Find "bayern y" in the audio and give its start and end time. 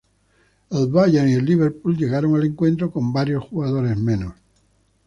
0.89-1.33